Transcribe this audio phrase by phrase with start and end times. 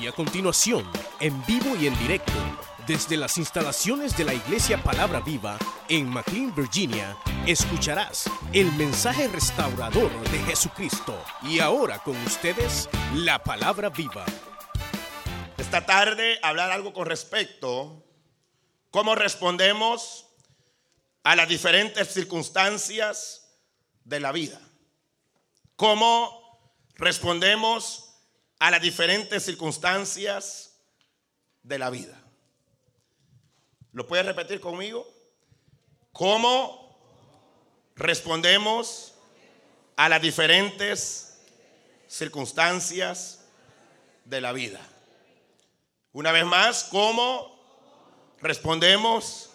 [0.00, 2.32] Y a continuación, en vivo y en directo,
[2.86, 7.16] desde las instalaciones de la Iglesia Palabra Viva en McLean, Virginia,
[7.46, 11.18] escucharás el mensaje restaurador de Jesucristo.
[11.42, 14.26] Y ahora con ustedes, la Palabra Viva.
[15.56, 18.04] Esta tarde hablar algo con respecto
[18.90, 20.26] cómo respondemos
[21.24, 23.58] a las diferentes circunstancias
[24.04, 24.60] de la vida.
[25.74, 26.60] Cómo
[26.96, 28.05] respondemos
[28.58, 30.78] a las diferentes circunstancias
[31.62, 32.20] de la vida.
[33.92, 35.06] ¿Lo puedes repetir conmigo?
[36.12, 36.98] ¿Cómo
[37.96, 39.14] respondemos
[39.96, 41.38] a las diferentes
[42.06, 43.44] circunstancias
[44.24, 44.80] de la vida?
[46.12, 47.54] Una vez más, ¿cómo
[48.40, 49.50] respondemos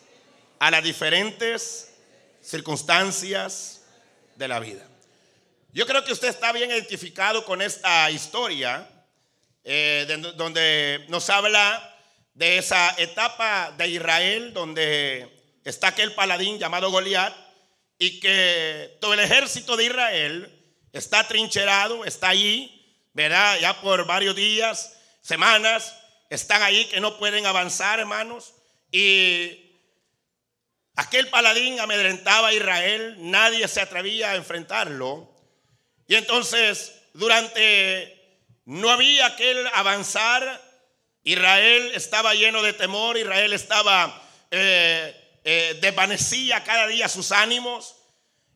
[0.59, 1.93] a las diferentes
[2.41, 3.81] circunstancias
[4.35, 4.87] de la vida?
[5.73, 8.87] Yo creo que usted está bien identificado con esta historia,
[9.63, 11.87] eh, de- donde nos habla
[12.33, 15.29] de esa etapa de Israel, donde
[15.63, 17.35] está aquel paladín llamado Goliat,
[17.97, 23.59] y que todo el ejército de Israel está trincherado, está allí, ¿verdad?
[23.59, 25.95] Ya por varios días, semanas,
[26.29, 28.53] están ahí que no pueden avanzar, hermanos,
[28.91, 29.77] y
[30.95, 35.29] aquel paladín amedrentaba a Israel, nadie se atrevía a enfrentarlo.
[36.07, 38.20] Y entonces, durante
[38.65, 40.61] no había aquel avanzar,
[41.23, 47.95] Israel estaba lleno de temor, Israel estaba, eh, eh, desvanecía cada día sus ánimos.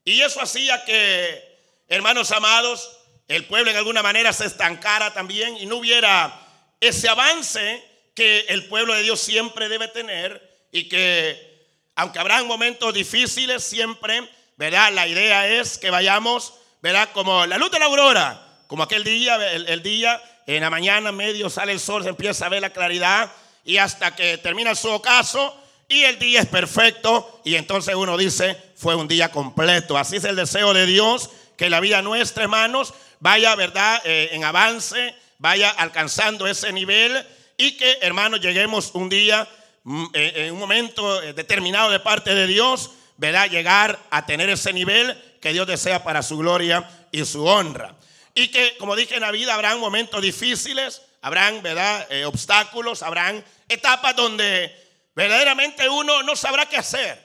[0.04, 1.44] Y eso hacía que,
[1.88, 6.42] hermanos amados, el pueblo en alguna manera se estancara también y no hubiera
[6.80, 7.84] ese avance
[8.16, 14.30] que el pueblo de Dios siempre debe tener y que, aunque habrán momentos difíciles, siempre,
[14.58, 14.92] ¿verdad?
[14.94, 17.10] La idea es que vayamos, ¿verdad?
[17.14, 21.50] Como la luz de la aurora, como aquel día, el, día, en la mañana, medio
[21.50, 23.32] sale el sol, se empieza a ver la claridad
[23.64, 25.56] y hasta que termina su ocaso
[25.88, 29.98] y el día es perfecto y entonces uno dice, fue un día completo.
[29.98, 34.02] Así es el deseo de Dios, que la vida nuestra, hermanos, vaya, ¿verdad?
[34.04, 37.26] Eh, en avance, vaya alcanzando ese nivel
[37.58, 39.48] y que, hermanos, lleguemos un día,
[39.84, 43.50] mm, eh, en un momento eh, determinado de parte de Dios, ¿verdad?
[43.50, 47.96] Llegar a tener ese nivel que Dios desea para su gloria y su honra.
[48.38, 52.06] Y que, como dije en la vida, habrán momentos difíciles, habrán, ¿verdad?
[52.12, 54.76] Eh, obstáculos, habrán etapas donde
[55.16, 57.18] verdaderamente uno no sabrá qué hacer,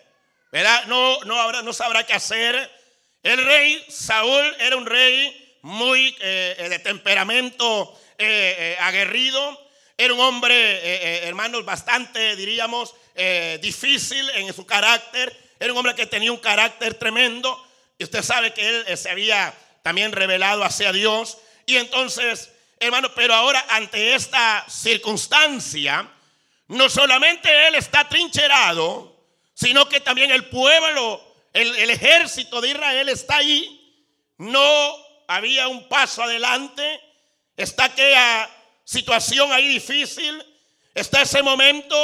[0.52, 0.84] ¿verdad?
[0.86, 2.70] No, no, habrá, no sabrá qué hacer.
[3.24, 7.98] El rey Saúl era un rey muy eh, eh, de temperamento
[8.80, 12.94] aguerrido, era un hombre, hermanos, bastante, diríamos,
[13.62, 17.66] difícil en su carácter, era un hombre que tenía un carácter tremendo,
[17.96, 23.34] y usted sabe que él se había también revelado hacia Dios, y entonces, hermano, pero
[23.34, 26.08] ahora ante esta circunstancia,
[26.70, 29.16] no solamente él está trincherado,
[29.54, 31.20] sino que también el pueblo,
[31.52, 33.76] el, ejército de Israel está ahí.
[34.38, 34.96] No
[35.28, 37.00] había un paso adelante.
[37.56, 38.48] Está aquella
[38.84, 40.42] situación ahí difícil.
[40.94, 41.96] Está ese momento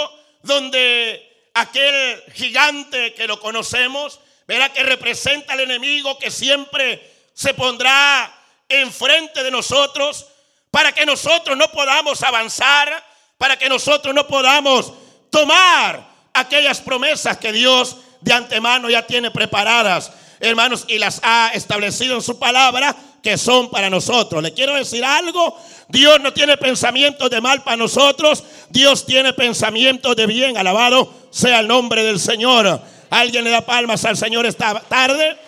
[0.42, 8.34] donde aquel gigante que lo conocemos, verá que representa al enemigo que siempre se pondrá
[8.66, 10.26] enfrente de nosotros
[10.70, 13.04] para que nosotros no podamos avanzar,
[13.36, 14.90] para que nosotros no podamos
[15.30, 16.02] tomar
[16.32, 20.10] aquellas promesas que Dios de antemano ya tiene preparadas,
[20.40, 24.42] hermanos, y las ha establecido en su palabra que son para nosotros.
[24.42, 30.16] Le quiero decir algo, Dios no tiene pensamientos de mal para nosotros, Dios tiene pensamientos
[30.16, 32.80] de bien, alabado sea el nombre del Señor.
[33.10, 35.45] ¿Alguien le da palmas al Señor esta tarde?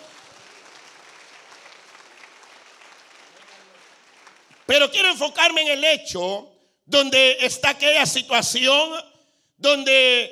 [4.69, 6.47] Pero quiero enfocarme en el hecho
[6.85, 9.03] donde está aquella situación
[9.57, 10.25] donde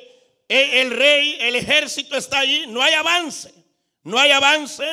[0.47, 3.51] el, el rey, el ejército está ahí, no hay avance,
[4.03, 4.85] no hay avance,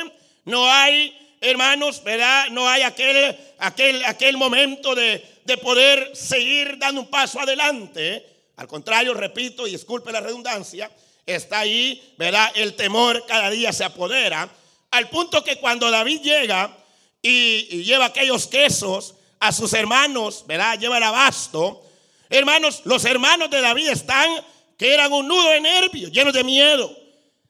[0.46, 2.52] no hay, hermanos, ¿verdad?
[2.52, 8.26] No hay aquel, aquel, aquel momento de, de poder seguir dando un paso adelante.
[8.56, 10.90] Al contrario, repito, y disculpe la redundancia,
[11.26, 12.50] está ahí, ¿verdad?
[12.56, 14.50] El temor cada día se apodera,
[14.92, 16.78] al punto que cuando David llega
[17.22, 20.80] y lleva aquellos quesos, a sus hermanos, ¿verdad?
[20.80, 21.84] Lleva el abasto.
[22.30, 24.30] Hermanos, los hermanos de David están
[24.78, 26.96] que eran un nudo de nervios, llenos de miedo.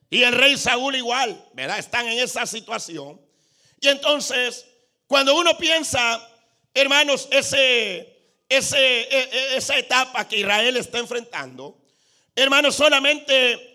[0.09, 1.77] Y el rey Saúl igual, ¿verdad?
[1.77, 3.21] Están en esa situación.
[3.79, 4.65] Y entonces,
[5.07, 6.27] cuando uno piensa,
[6.73, 11.77] hermanos, ese, ese, e- e- esa etapa que Israel está enfrentando,
[12.35, 13.73] hermanos, solamente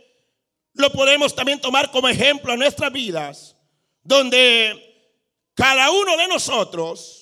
[0.74, 3.56] lo podemos también tomar como ejemplo en nuestras vidas,
[4.02, 4.84] donde
[5.54, 7.17] cada uno de nosotros,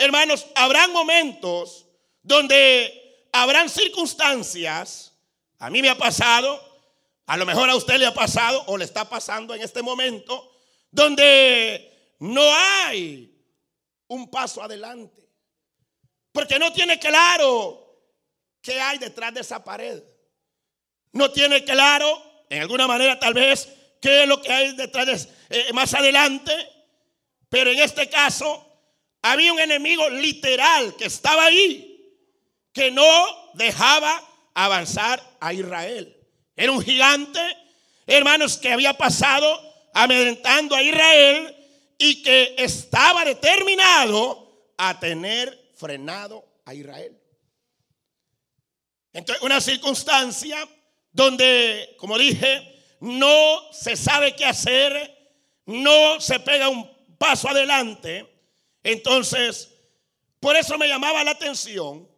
[0.00, 1.86] hermanos, habrán momentos
[2.22, 5.14] donde habrán circunstancias,
[5.58, 6.60] a mí me ha pasado,
[7.26, 10.56] a lo mejor a usted le ha pasado o le está pasando en este momento,
[10.90, 13.30] donde no hay
[14.08, 15.28] un paso adelante.
[16.32, 18.00] Porque no tiene claro
[18.62, 20.02] qué hay detrás de esa pared.
[21.12, 23.68] No tiene claro, en alguna manera tal vez,
[24.00, 26.52] qué es lo que hay detrás de, eh, más adelante.
[27.48, 28.69] Pero en este caso
[29.22, 32.16] había un enemigo literal que estaba ahí,
[32.72, 34.22] que no dejaba
[34.54, 36.16] avanzar a Israel.
[36.56, 37.40] Era un gigante,
[38.06, 39.60] hermanos, que había pasado
[39.94, 41.56] amedrentando a Israel
[41.98, 47.20] y que estaba determinado a tener frenado a Israel.
[49.12, 50.56] Entonces, una circunstancia
[51.12, 55.34] donde, como dije, no se sabe qué hacer,
[55.66, 56.88] no se pega un
[57.18, 58.29] paso adelante.
[58.82, 59.68] Entonces,
[60.40, 62.08] por eso me llamaba la atención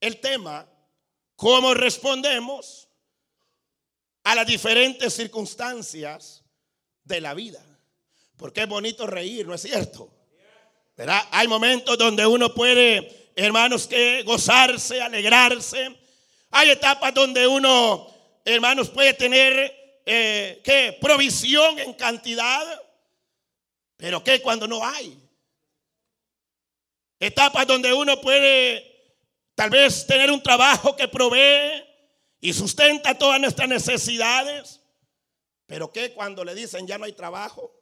[0.00, 0.68] el tema,
[1.34, 2.88] cómo respondemos
[4.22, 6.44] a las diferentes circunstancias
[7.04, 7.64] de la vida.
[8.36, 10.10] Porque es bonito reír, ¿no es cierto?
[10.96, 11.26] ¿Verdad?
[11.30, 15.96] Hay momentos donde uno puede, hermanos, que gozarse, alegrarse.
[16.50, 18.12] Hay etapas donde uno,
[18.44, 20.96] hermanos, puede tener, eh, ¿qué?
[21.00, 22.80] Provisión en cantidad.
[23.96, 25.23] Pero ¿qué cuando no hay?
[27.26, 28.84] Etapas donde uno puede
[29.54, 31.82] tal vez tener un trabajo que provee
[32.40, 34.80] y sustenta todas nuestras necesidades.
[35.66, 37.72] Pero ¿qué cuando le dicen ya no hay trabajo?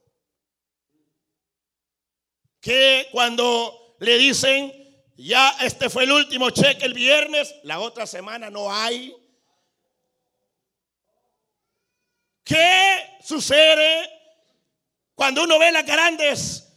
[2.61, 4.73] ¿Qué cuando le dicen
[5.17, 9.13] ya este fue el último cheque el viernes, la otra semana no hay?
[12.45, 14.09] ¿Qué sucede
[15.15, 16.72] cuando uno ve las grandes,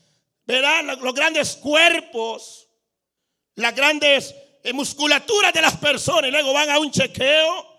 [0.46, 0.98] ¿verdad?
[1.02, 2.70] Los grandes cuerpos,
[3.56, 7.76] las grandes eh, musculaturas de las personas luego van a un chequeo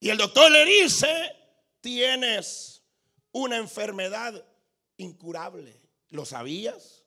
[0.00, 1.08] y el doctor le dice,
[1.80, 2.82] tienes
[3.32, 4.44] una enfermedad
[4.98, 5.80] incurable.
[6.10, 7.04] ¿Lo sabías?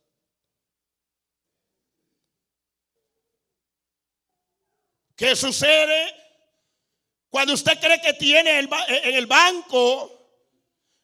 [5.16, 6.14] ¿Qué sucede
[7.30, 10.18] cuando usted cree que tiene en el banco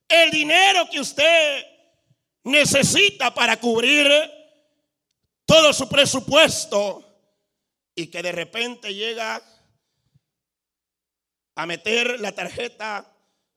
[0.08, 1.73] el dinero que usted
[2.44, 4.08] necesita para cubrir
[5.46, 7.04] todo su presupuesto
[7.96, 9.42] y que de repente llega
[11.56, 13.10] a meter la tarjeta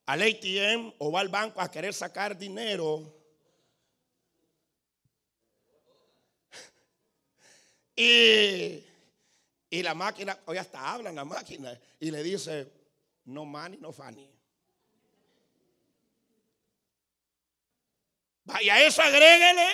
[0.07, 3.13] al ATM o va al banco a querer sacar dinero.
[7.99, 8.85] Y,
[9.71, 12.71] y la máquina, hoy hasta habla la máquina y le dice,
[13.25, 14.36] no money, no funny.
[18.61, 19.67] Y a eso agréguele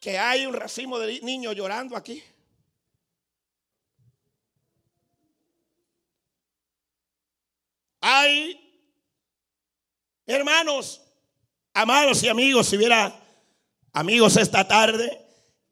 [0.00, 2.22] que hay un racimo de niños llorando aquí.
[8.00, 8.66] Hay
[10.28, 11.00] Hermanos,
[11.72, 13.14] amados y amigos, si hubiera
[13.92, 15.24] amigos esta tarde,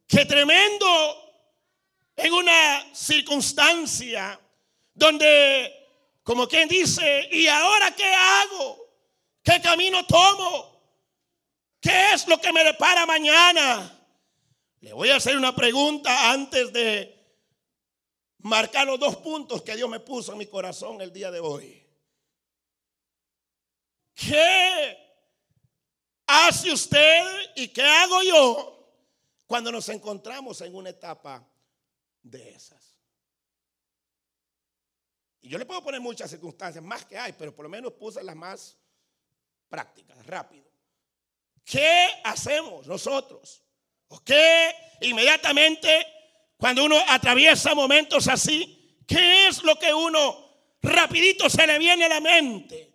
[0.07, 0.87] que tremendo
[2.15, 4.41] en una circunstancia
[4.95, 5.73] donde,
[6.23, 8.95] como quien dice, ¿y ahora qué hago?
[9.43, 10.74] ¿Qué camino tomo?
[11.85, 14.07] ¿Qué es lo que me depara mañana?
[14.81, 17.15] Le voy a hacer una pregunta antes de
[18.39, 21.87] marcar los dos puntos que Dios me puso en mi corazón el día de hoy.
[24.15, 24.97] ¿Qué
[26.27, 28.95] hace usted y qué hago yo
[29.47, 31.47] cuando nos encontramos en una etapa
[32.23, 32.99] de esas?
[35.43, 38.25] Y yo le puedo poner muchas circunstancias, más que hay, pero por lo menos puse
[38.25, 38.79] las más
[39.69, 40.64] prácticas, rápido.
[41.65, 43.63] ¿Qué hacemos nosotros?
[44.09, 46.07] ¿O qué inmediatamente
[46.57, 52.09] cuando uno atraviesa momentos así, qué es lo que uno rapidito se le viene a
[52.09, 52.93] la mente?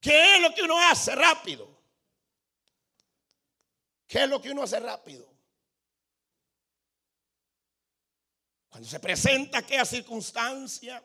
[0.00, 1.74] ¿Qué es lo que uno hace rápido?
[4.06, 5.32] ¿Qué es lo que uno hace rápido?
[8.68, 11.02] Cuando se presenta aquella circunstancia,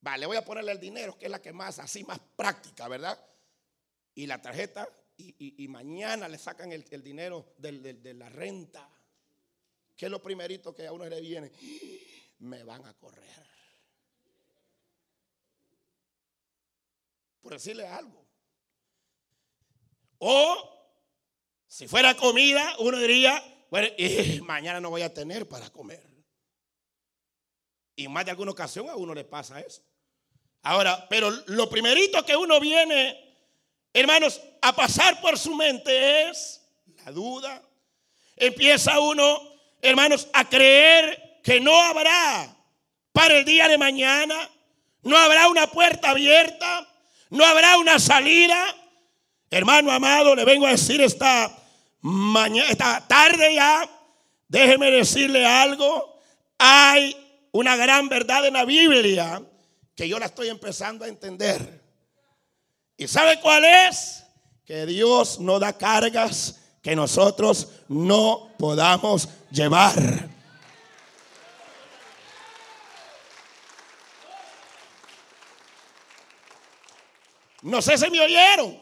[0.00, 3.18] vale, voy a ponerle el dinero, que es la que más, así más práctica, ¿verdad?
[4.14, 4.88] Y la tarjeta,
[5.38, 8.88] y, mañana le sacan el, dinero de la renta.
[9.96, 11.52] ¿Qué es lo primerito que a uno le viene?
[12.40, 13.52] Me van a correr.
[17.42, 18.24] por decirle algo.
[20.18, 20.56] O
[21.66, 23.88] si fuera comida, uno diría, bueno,
[24.44, 26.06] mañana no voy a tener para comer.
[27.96, 29.82] Y más de alguna ocasión a uno le pasa eso.
[30.62, 33.31] Ahora, pero lo primerito que uno viene,
[33.92, 36.60] hermanos, a pasar por su mente es
[37.04, 37.62] la duda.
[38.36, 39.40] Empieza uno,
[39.80, 42.56] hermanos, a creer que no habrá
[43.12, 44.48] para el día de mañana,
[45.02, 46.88] no habrá una puerta abierta,
[47.30, 48.76] no habrá una salida.
[49.50, 51.54] Hermano amado, le vengo a decir esta
[52.00, 53.88] mañana, esta tarde ya,
[54.48, 56.20] déjeme decirle algo.
[56.58, 57.16] Hay
[57.50, 59.42] una gran verdad en la Biblia
[59.94, 61.81] que yo la estoy empezando a entender.
[62.96, 64.24] ¿Y sabe cuál es?
[64.64, 70.30] Que Dios no da cargas que nosotros no podamos llevar.
[77.62, 78.80] No sé si me oyeron.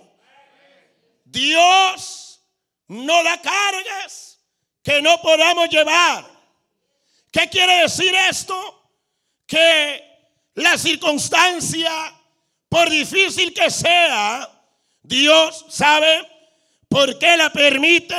[1.25, 2.43] Dios
[2.89, 4.41] no da cargas
[4.83, 6.29] que no podamos llevar.
[7.31, 8.91] ¿Qué quiere decir esto?
[9.47, 10.03] Que
[10.55, 11.91] la circunstancia,
[12.71, 14.49] por difícil que sea,
[15.03, 16.27] Dios sabe
[16.89, 18.17] por qué la permite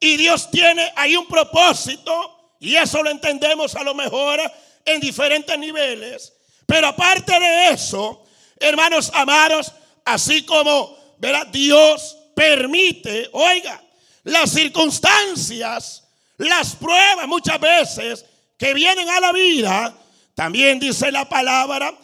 [0.00, 4.40] y Dios tiene ahí un propósito y eso lo entendemos a lo mejor
[4.84, 6.32] en diferentes niveles.
[6.64, 8.24] Pero aparte de eso,
[8.58, 9.72] hermanos amados,
[10.04, 11.46] así como ¿verdad?
[11.48, 13.80] Dios permite, oiga,
[14.24, 16.02] las circunstancias,
[16.36, 18.24] las pruebas muchas veces
[18.58, 19.94] que vienen a la vida,
[20.34, 21.94] también dice la palabra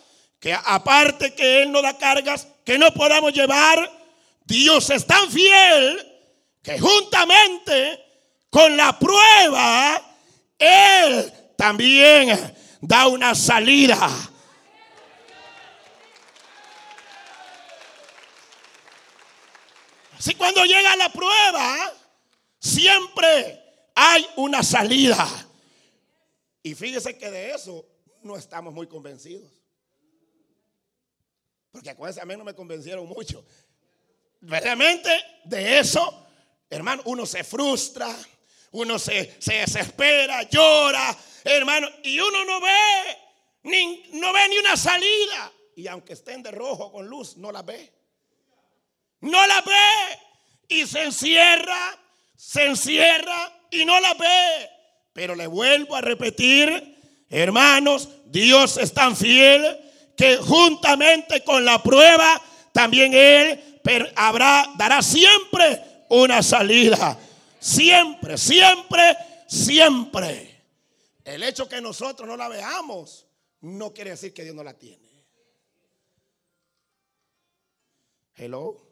[0.41, 3.91] que aparte que Él no da cargas que no podamos llevar,
[4.45, 6.07] Dios es tan fiel
[6.63, 8.05] que juntamente
[8.51, 10.03] con la prueba,
[10.59, 14.09] Él también da una salida.
[20.19, 21.93] Así cuando llega la prueba,
[22.59, 23.63] siempre
[23.95, 25.27] hay una salida.
[26.63, 27.87] Y fíjese que de eso
[28.23, 29.58] no estamos muy convencidos.
[31.79, 33.45] Porque acuérdense, a mí no me convencieron mucho.
[34.41, 35.11] Realmente
[35.45, 36.27] de eso,
[36.69, 38.13] hermano, uno se frustra,
[38.73, 43.17] uno se, se desespera, llora, hermano, y uno no ve,
[43.63, 45.53] ni, no ve ni una salida.
[45.77, 47.93] Y aunque estén de rojo con luz, no la ve.
[49.21, 50.19] No la ve.
[50.67, 51.97] Y se encierra,
[52.35, 54.69] se encierra y no la ve.
[55.13, 59.88] Pero le vuelvo a repetir, hermanos, Dios es tan fiel
[60.19, 63.81] que juntamente con la prueba, también Él
[64.17, 67.17] habrá, dará siempre una salida.
[67.61, 70.65] Siempre, siempre, siempre.
[71.25, 73.27] El hecho que nosotros no la veamos
[73.61, 75.09] no quiere decir que Dios no la tiene.
[78.35, 78.85] Hello.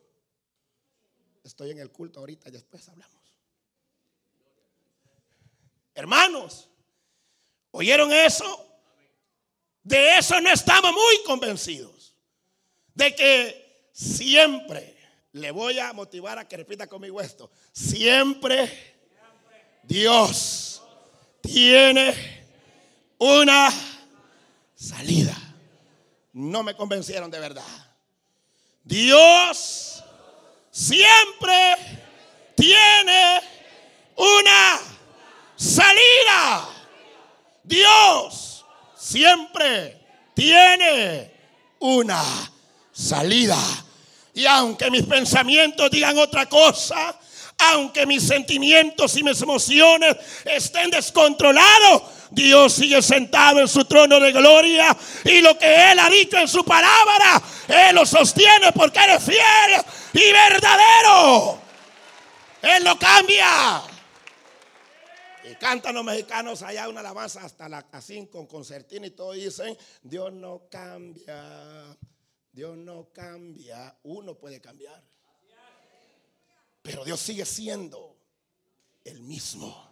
[1.42, 3.16] Estoy en el culto ahorita, después hablamos.
[5.94, 6.68] Hermanos,
[7.70, 8.65] ¿oyeron eso?
[9.86, 12.12] De eso no estamos muy convencidos.
[12.92, 14.96] De que siempre,
[15.30, 18.96] le voy a motivar a que repita conmigo esto, siempre
[19.84, 20.82] Dios
[21.40, 22.12] tiene
[23.18, 23.72] una
[24.74, 25.36] salida.
[26.32, 27.96] No me convencieron de verdad.
[28.82, 30.02] Dios
[30.72, 31.76] siempre
[32.56, 33.40] tiene
[34.16, 34.80] una
[35.54, 36.68] salida.
[37.62, 38.55] Dios
[39.06, 39.96] siempre
[40.34, 41.30] tiene
[41.78, 42.22] una
[42.92, 43.58] salida.
[44.34, 47.16] Y aunque mis pensamientos digan otra cosa,
[47.58, 54.32] aunque mis sentimientos y mis emociones estén descontrolados, Dios sigue sentado en su trono de
[54.32, 54.94] gloria
[55.24, 59.24] y lo que Él ha dicho en su palabra, Él lo sostiene porque Él es
[59.24, 59.82] fiel
[60.12, 61.58] y verdadero.
[62.60, 63.95] Él lo cambia.
[65.50, 69.76] Y cantan los mexicanos allá una alabanza hasta la así con concertina y todo dicen,
[70.02, 71.96] Dios no cambia,
[72.50, 75.02] Dios no cambia, uno puede cambiar.
[76.82, 78.16] Pero Dios sigue siendo
[79.04, 79.90] el mismo.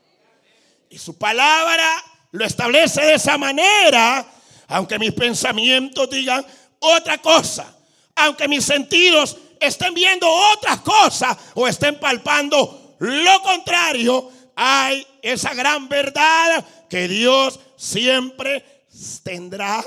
[0.88, 1.88] Y su palabra
[2.32, 4.26] lo establece de esa manera,
[4.68, 6.44] aunque mis pensamientos digan
[6.80, 7.76] otra cosa,
[8.16, 15.88] aunque mis sentidos estén viendo otras cosas o estén palpando lo contrario, hay esa gran
[15.88, 18.86] verdad que Dios siempre
[19.22, 19.82] tendrá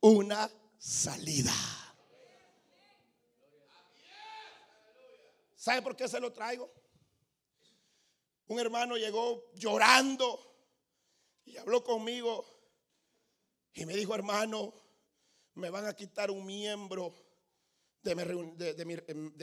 [0.00, 1.52] una salida.
[5.56, 6.72] ¿Sabe por qué se lo traigo?
[8.48, 10.56] Un hermano llegó llorando
[11.44, 12.44] y habló conmigo
[13.72, 14.74] y me dijo, hermano,
[15.54, 17.14] me van a quitar un miembro
[18.02, 18.14] de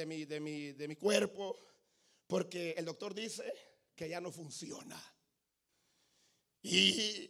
[0.02, 0.26] mi,
[0.74, 1.58] de mi cuerpo
[2.28, 3.52] porque el doctor dice
[4.00, 4.98] que ya no funciona.
[6.62, 7.29] Y,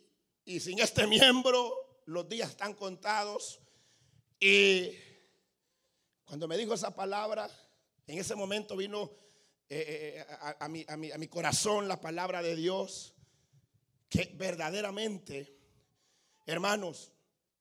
[0.59, 3.59] sin este miembro los días están contados.
[4.39, 4.91] Y
[6.25, 7.49] cuando me dijo esa palabra,
[8.05, 9.11] en ese momento vino
[9.67, 13.15] eh, eh, a, mi, a mi corazón la palabra de Dios,
[14.07, 15.57] que verdaderamente
[16.45, 17.11] hermanos,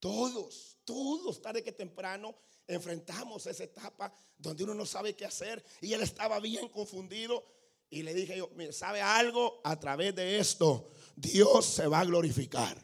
[0.00, 2.37] todos, todos, tarde que temprano,
[2.67, 5.65] enfrentamos esa etapa donde uno no sabe qué hacer.
[5.81, 7.58] Y él estaba bien confundido.
[7.90, 9.61] Y le dije yo, ¿sabe algo?
[9.64, 12.76] A través de esto, Dios se va a glorificar.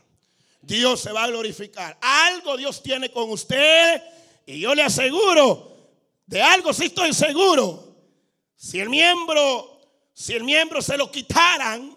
[0.62, 1.98] Dios se va a glorificar.
[2.00, 4.02] Algo Dios tiene con usted.
[4.46, 5.74] Y yo le aseguro,
[6.26, 7.96] de algo sí estoy seguro.
[8.56, 9.80] Si el miembro,
[10.12, 11.96] si el miembro se lo quitaran,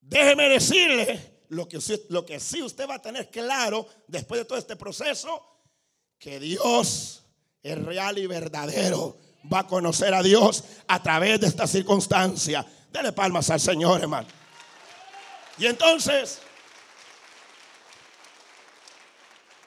[0.00, 4.58] déjeme decirle lo que, lo que sí usted va a tener claro después de todo
[4.58, 5.44] este proceso,
[6.18, 7.22] que Dios
[7.62, 9.16] es real y verdadero.
[9.52, 12.66] Va a conocer a Dios a través de esta circunstancia.
[12.90, 14.28] Dele palmas al Señor, hermano.
[15.58, 16.40] Y entonces,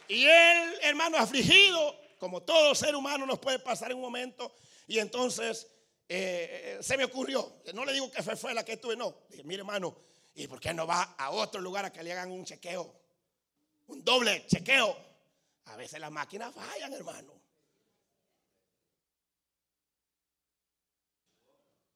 [0.07, 4.53] y él, hermano, afligido, como todo ser humano nos puede pasar en un momento,
[4.87, 5.67] y entonces
[6.07, 9.43] eh, se me ocurrió, no le digo que fue, fue la que tuve, no, dije,
[9.43, 9.95] mire hermano,
[10.35, 12.93] ¿y por qué no va a otro lugar a que le hagan un chequeo?
[13.87, 14.95] Un doble chequeo.
[15.65, 17.40] A veces las máquinas fallan, hermano.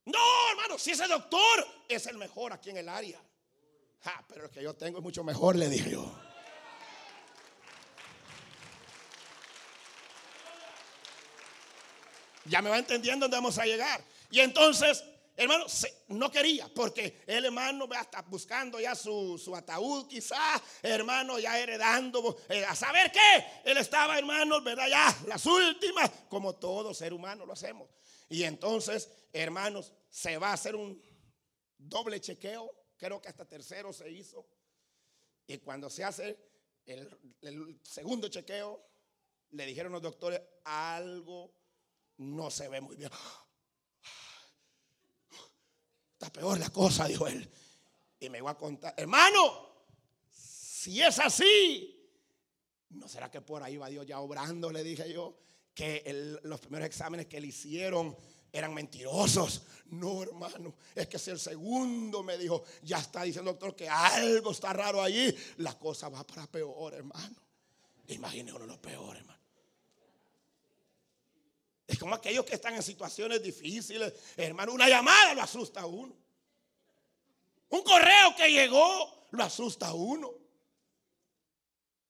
[0.05, 0.19] No,
[0.51, 3.19] hermano, si ese doctor es el mejor aquí en el área.
[4.27, 6.15] Pero el que yo tengo es mucho mejor, le dije yo.
[12.45, 14.03] Ya me va entendiendo dónde vamos a llegar.
[14.29, 15.03] Y entonces,
[15.35, 15.65] hermano,
[16.09, 22.63] no quería, porque el hermano está buscando ya su, ataúd, quizás, hermano, ya heredando, eh,
[22.63, 23.45] a saber qué.
[23.63, 24.87] Él estaba, hermano, ¿verdad?
[24.87, 27.89] Ya, las últimas, como todo ser humano lo hacemos.
[28.29, 31.01] Y entonces, hermanos, se va a hacer un
[31.77, 34.45] doble chequeo creo que hasta tercero se hizo.
[35.47, 36.37] Y cuando se hace
[36.85, 38.83] el, segundo chequeo,
[39.51, 41.53] le dijeron los doctores, algo
[42.17, 43.11] no se ve muy bien.
[46.13, 47.47] Está peor la cosa, dijo él.
[48.19, 49.85] Y me iba a contar, hermano,
[50.31, 52.09] si es así,
[52.89, 54.71] ¿no será que por ahí va Dios ya obrando?
[54.71, 55.37] Le dije yo,
[55.75, 58.15] que los primeros exámenes que le hicieron
[58.51, 59.63] eran mentirosos.
[59.87, 64.51] No, hermano, es que si el segundo me dijo, ya está diciendo doctor que algo
[64.51, 67.35] está raro allí, la cosa va para peor, hermano.
[68.07, 69.35] Imagine uno lo peor, hermano.
[71.85, 76.15] Es como aquellos que están en situaciones difíciles, hermano, una llamada lo asusta a uno.
[77.69, 80.44] Un correo que llegó lo asusta a uno.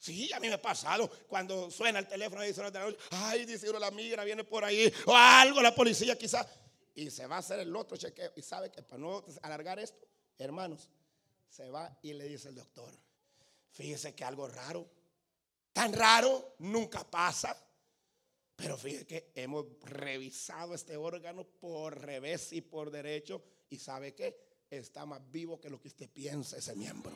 [0.05, 2.61] Sí, a mí me ha pasado cuando suena el teléfono y dice,
[3.09, 6.45] ay, dice uno, la migra viene por ahí, o algo, la policía quizás,
[6.93, 8.31] y se va a hacer el otro chequeo.
[8.35, 9.97] Y sabe que para no alargar esto,
[10.37, 10.91] hermanos,
[11.49, 12.95] se va y le dice el doctor,
[13.71, 14.87] fíjese que algo raro,
[15.73, 17.57] tan raro, nunca pasa.
[18.55, 23.41] Pero fíjese que hemos revisado este órgano por revés y por derecho,
[23.71, 24.37] y sabe que
[24.69, 27.11] está más vivo que lo que usted piensa ese miembro.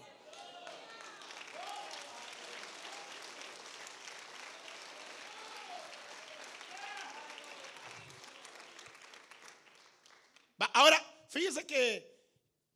[10.74, 10.98] Ahora,
[11.28, 12.20] fíjese que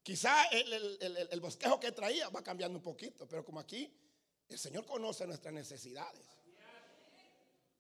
[0.04, 3.92] quizá el, bosquejo que traía va cambiando un poquito, pero como aquí
[4.50, 6.22] el Señor conoce nuestras necesidades.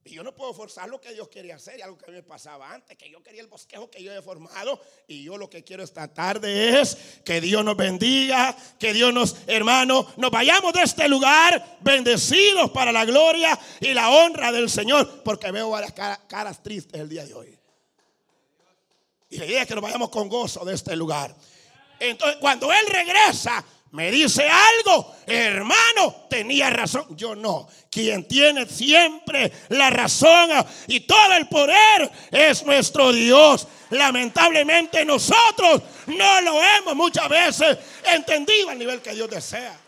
[0.06, 2.74] Y yo no puedo forzar lo que Dios quería hacer, y algo que me pasaba
[2.74, 4.82] antes, que yo quería el bosquejo que yo he formado.
[5.08, 9.38] Y yo lo que quiero esta tarde es que Dios nos bendiga, que Dios nos,
[9.48, 15.24] hermano, nos vayamos de este lugar bendecidos para la gloria y la honra del Señor,
[15.24, 17.63] porque veo varias caras tristes el día de hoy.
[19.34, 21.36] Y la idea es que nos vayamos con gozo de este lugar.
[22.00, 27.18] Entonces, cuando Él regresa, me dice algo, hermano, tenía razón.
[27.18, 27.68] Yo no.
[27.90, 30.52] Quien tiene siempre la razón
[30.86, 33.68] y todo el poder es nuestro Dios.
[33.90, 39.80] Lamentablemente nosotros no lo hemos muchas veces entendido al nivel que Dios desea.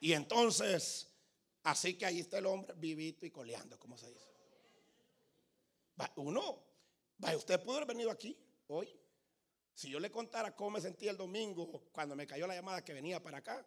[0.00, 1.10] Y entonces,
[1.64, 4.32] así que ahí está el hombre vivito y coleando, como se dice.
[6.16, 6.63] Uno
[7.32, 8.36] Usted pudo haber venido aquí
[8.68, 8.94] hoy.
[9.72, 12.92] Si yo le contara cómo me sentí el domingo cuando me cayó la llamada que
[12.92, 13.66] venía para acá,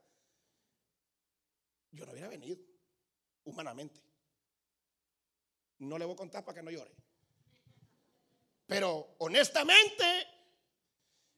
[1.91, 2.57] yo no hubiera venido,
[3.43, 4.01] humanamente.
[5.79, 6.91] No le voy a contar para que no llore.
[8.65, 10.27] Pero honestamente,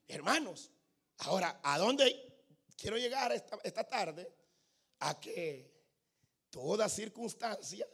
[0.08, 0.72] hermanos,
[1.20, 4.32] ahora, ¿a dónde quiero llegar esta, esta tarde?
[5.00, 5.72] A que
[6.50, 7.88] toda circunstancia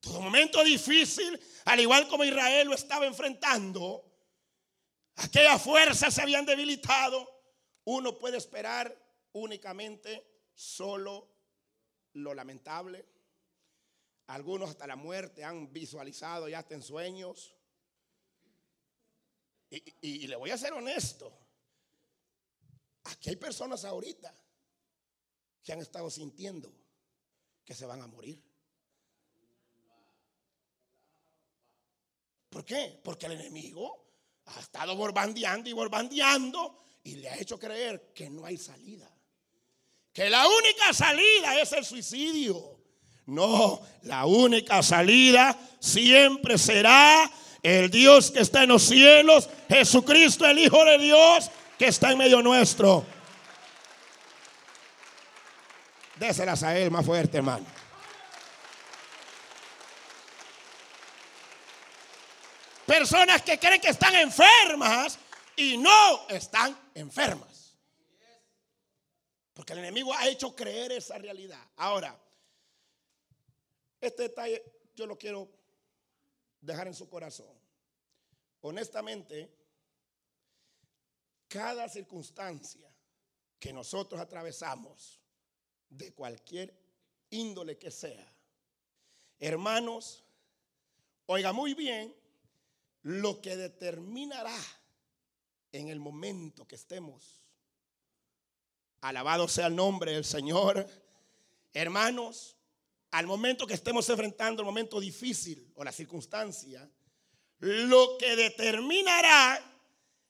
[0.00, 4.04] todo momento difícil, al igual como Israel lo estaba enfrentando,
[5.16, 7.28] aquellas fuerzas se habían debilitado.
[7.84, 8.96] Uno puede esperar
[9.32, 11.28] únicamente solo
[12.12, 13.06] lo lamentable.
[14.28, 17.54] Algunos hasta la muerte han visualizado ya hasta en sueños.
[19.70, 21.36] Y, y le voy a ser honesto.
[23.04, 24.34] Aquí hay personas ahorita
[25.62, 26.72] que han estado sintiendo
[27.64, 28.47] que se van a morir.
[32.58, 32.98] ¿Por qué?
[33.04, 34.04] Porque el enemigo
[34.46, 39.08] ha estado borbandeando y borbandeando y le ha hecho creer que no hay salida.
[40.12, 42.80] Que la única salida es el suicidio.
[43.26, 47.30] No, la única salida siempre será
[47.62, 52.18] el Dios que está en los cielos, Jesucristo, el Hijo de Dios, que está en
[52.18, 53.06] medio nuestro.
[56.16, 57.77] Déselas a él más fuerte, hermano.
[62.88, 65.18] Personas que creen que están enfermas
[65.54, 67.76] y no están enfermas.
[69.52, 71.62] Porque el enemigo ha hecho creer esa realidad.
[71.76, 72.18] Ahora,
[74.00, 75.50] este detalle yo lo quiero
[76.62, 77.54] dejar en su corazón.
[78.62, 79.54] Honestamente,
[81.46, 82.90] cada circunstancia
[83.60, 85.20] que nosotros atravesamos,
[85.90, 86.74] de cualquier
[87.28, 88.32] índole que sea,
[89.38, 90.24] hermanos,
[91.26, 92.16] oiga muy bien
[93.08, 94.54] lo que determinará
[95.72, 97.40] en el momento que estemos.
[99.00, 100.86] Alabado sea el nombre del Señor.
[101.72, 102.58] Hermanos,
[103.12, 106.86] al momento que estemos enfrentando el momento difícil o la circunstancia,
[107.60, 109.58] lo que determinará,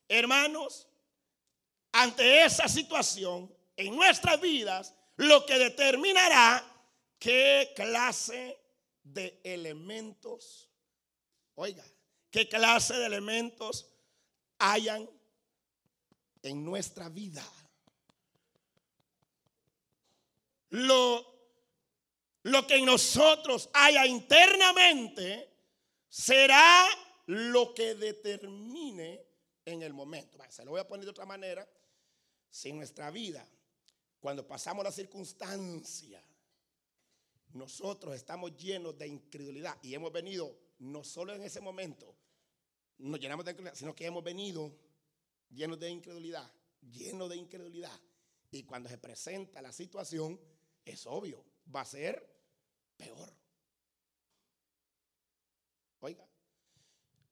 [0.07, 0.87] hermanos,
[1.91, 6.65] ante esa situación en nuestras vidas, lo que determinará
[7.19, 8.57] qué clase
[9.03, 10.71] de elementos,
[11.57, 11.85] oiga,
[12.31, 13.89] qué clase de elementos
[14.59, 15.09] hayan
[16.43, 17.45] en nuestra vida.
[20.71, 21.25] Lo,
[22.43, 25.49] lo que en nosotros haya internamente
[26.09, 26.87] será
[27.27, 29.25] lo que determine
[29.65, 30.39] en el momento.
[30.49, 31.69] Se lo voy a poner de otra manera.
[32.51, 33.47] Si en nuestra vida,
[34.21, 36.23] cuando pasamos la circunstancia,
[37.53, 42.17] nosotros estamos llenos de incredulidad y hemos venido no solo en ese momento,
[42.99, 44.73] nos llenamos de incredulidad, sino que hemos venido
[45.51, 48.01] llenos de incredulidad, llenos de incredulidad.
[48.51, 50.41] Y cuando se presenta la situación,
[50.85, 52.39] es obvio, va a ser
[52.97, 53.33] peor.
[56.01, 56.27] Oiga,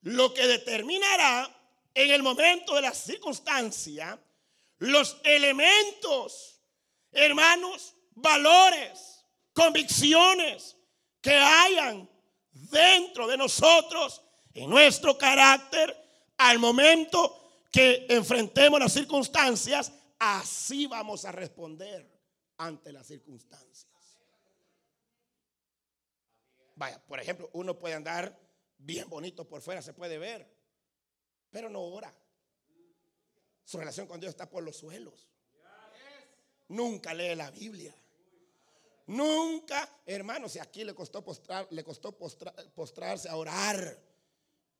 [0.02, 1.52] lo que determinará
[1.94, 4.20] en el momento de la circunstancia
[4.78, 6.61] los elementos,
[7.11, 10.76] hermanos, valores, convicciones
[11.20, 12.09] que hayan
[12.70, 14.22] dentro de nosotros,
[14.54, 15.94] en nuestro carácter,
[16.38, 22.10] al momento que enfrentemos las circunstancias, así vamos a responder
[22.58, 23.86] ante las circunstancias.
[26.74, 28.38] Vaya, por ejemplo, uno puede andar
[28.78, 30.46] bien bonito por fuera, se puede ver,
[31.50, 32.14] pero no ora.
[33.64, 35.28] Su relación con Dios está por los suelos.
[36.68, 37.94] Nunca lee la Biblia.
[39.06, 43.98] Nunca, hermanos, si aquí le costó, postrar, le costó postrarse a orar.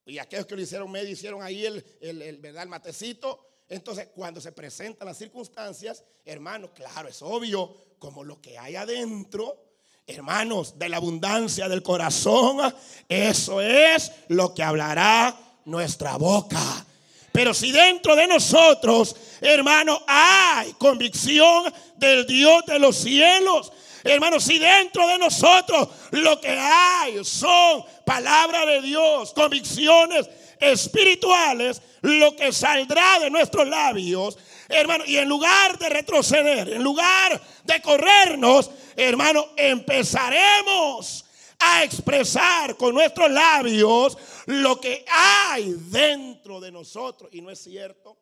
[0.05, 2.65] Y aquellos que lo hicieron medio hicieron ahí el, el, ¿verdad?
[2.65, 3.47] el matecito.
[3.69, 9.65] Entonces, cuando se presentan las circunstancias, hermanos, claro, es obvio, como lo que hay adentro,
[10.07, 12.75] hermanos, de la abundancia del corazón,
[13.09, 16.87] eso es lo que hablará nuestra boca.
[17.33, 23.73] Pero si dentro de nosotros, hermano, hay convicción del Dios de los cielos,
[24.07, 32.35] hermano, si dentro de nosotros lo que hay son palabras de Dios, convicciones espirituales, lo
[32.37, 34.39] que saldrá de nuestros labios,
[34.69, 41.25] hermano, y en lugar de retroceder, en lugar de corrernos, hermano, empezaremos
[41.59, 44.17] a expresar con nuestros labios
[44.47, 47.31] lo que hay dentro de nosotros.
[47.33, 48.19] Y no es cierto,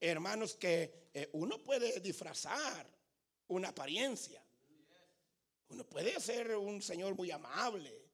[0.00, 2.86] hermanos, que eh, uno puede disfrazar
[3.48, 4.43] una apariencia.
[5.82, 8.04] Puede ser un Señor muy amable,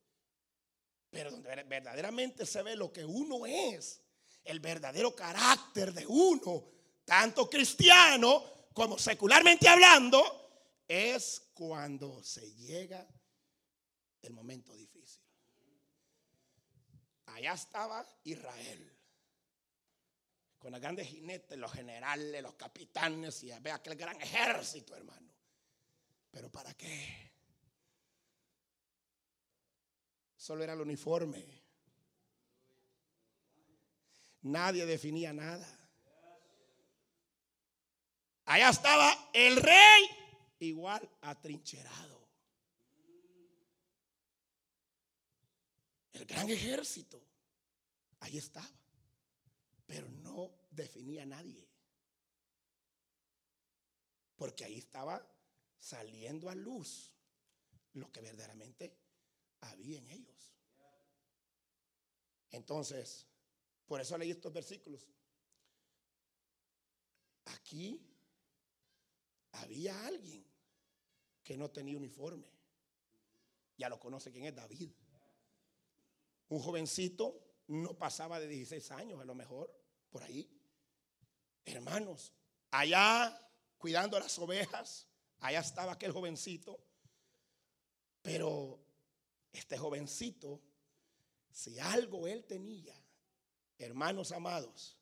[1.10, 4.00] pero donde verdaderamente se ve lo que uno es,
[4.44, 6.64] el verdadero carácter de uno,
[7.04, 13.06] tanto cristiano como secularmente hablando, es cuando se llega
[14.22, 15.22] el momento difícil.
[17.26, 18.96] Allá estaba Israel,
[20.58, 25.32] con los grandes jinetes, los generales, los capitanes y ve aquel gran ejército, hermano.
[26.30, 27.29] Pero ¿para qué?
[30.40, 31.44] Solo era el uniforme.
[34.40, 35.68] Nadie definía nada.
[38.46, 40.02] Allá estaba el rey
[40.60, 42.26] igual atrincherado.
[46.14, 47.22] El gran ejército.
[48.20, 48.66] Ahí estaba.
[49.84, 51.68] Pero no definía nadie.
[54.36, 55.22] Porque ahí estaba
[55.78, 57.12] saliendo a luz
[57.92, 59.09] lo que verdaderamente
[59.60, 60.54] había en ellos.
[62.50, 63.26] Entonces,
[63.86, 65.08] por eso leí estos versículos.
[67.46, 68.00] Aquí
[69.52, 70.44] había alguien
[71.42, 72.50] que no tenía uniforme.
[73.76, 74.92] Ya lo conoce quién es David.
[76.48, 79.72] Un jovencito no pasaba de 16 años a lo mejor,
[80.10, 80.50] por ahí.
[81.64, 82.32] Hermanos,
[82.70, 83.36] allá
[83.78, 85.06] cuidando las ovejas,
[85.38, 86.84] allá estaba aquel jovencito.
[88.22, 88.89] Pero
[89.52, 90.60] este jovencito,
[91.50, 92.94] si algo él tenía,
[93.78, 94.96] hermanos amados,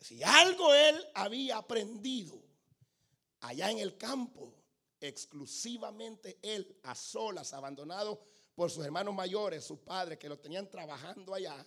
[0.00, 2.40] si algo él había aprendido
[3.40, 4.54] allá en el campo,
[5.00, 8.22] exclusivamente él, a solas, abandonado
[8.54, 11.66] por sus hermanos mayores, sus padres que lo tenían trabajando allá,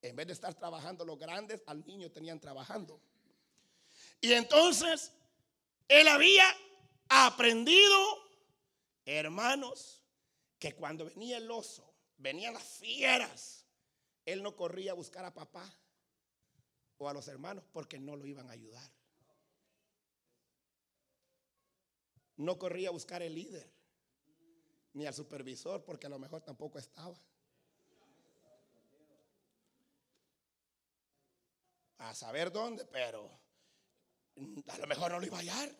[0.00, 3.00] en vez de estar trabajando los grandes, al niño tenían trabajando.
[4.20, 5.12] Y entonces,
[5.88, 6.44] él había
[7.08, 7.98] aprendido,
[9.04, 10.01] hermanos,
[10.62, 13.66] que cuando venía el oso, venían las fieras,
[14.24, 15.68] él no corría a buscar a papá
[16.98, 18.88] o a los hermanos porque no lo iban a ayudar.
[22.36, 23.68] No corría a buscar el líder
[24.92, 27.18] ni al supervisor porque a lo mejor tampoco estaba.
[31.98, 33.36] A saber dónde, pero
[34.68, 35.76] a lo mejor no lo iba a hallar.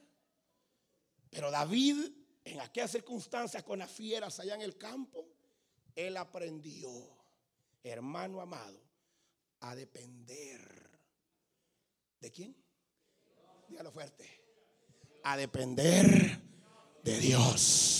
[1.31, 5.26] Pero David en aquellas circunstancias con las fieras allá en el campo,
[5.94, 6.90] él aprendió,
[7.83, 8.81] hermano amado,
[9.61, 10.61] a depender.
[12.20, 12.57] ¿De quién?
[13.68, 14.28] Dígalo fuerte.
[15.24, 16.40] A depender
[17.02, 17.98] de Dios.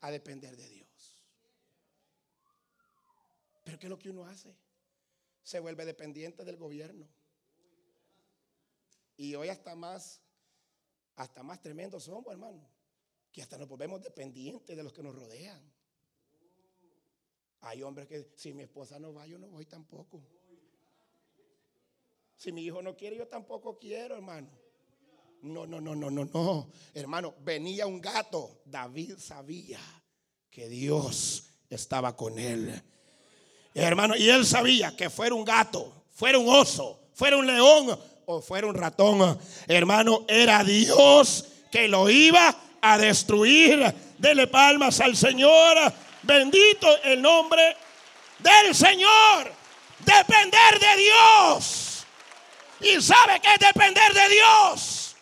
[0.00, 0.75] A depender de Dios.
[3.76, 4.56] Pero ¿qué es lo que uno hace?
[5.42, 7.06] Se vuelve dependiente del gobierno.
[9.18, 10.22] Y hoy hasta más,
[11.14, 12.66] hasta más tremendos somos, hermano.
[13.30, 15.60] Que hasta nos volvemos dependientes de los que nos rodean.
[17.60, 20.22] Hay hombres que si mi esposa no va, yo no voy tampoco.
[22.36, 24.48] Si mi hijo no quiere, yo tampoco quiero, hermano.
[25.42, 26.70] No, no, no, no, no, no.
[26.94, 28.62] Hermano, venía un gato.
[28.64, 29.80] David sabía
[30.50, 32.82] que Dios estaba con él.
[33.78, 38.40] Hermano, y él sabía que fuera un gato, fuera un oso, fuera un león o
[38.40, 39.38] fuera un ratón.
[39.68, 43.94] Hermano, era Dios que lo iba a destruir.
[44.16, 45.92] Dele palmas al Señor.
[46.22, 47.76] Bendito el nombre
[48.38, 49.52] del Señor.
[49.98, 52.06] Depender de Dios.
[52.80, 55.16] Y sabe que es depender de Dios.